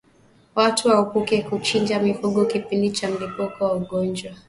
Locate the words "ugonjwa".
3.73-4.31